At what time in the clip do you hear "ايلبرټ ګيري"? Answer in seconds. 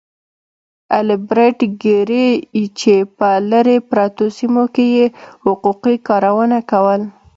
0.95-2.27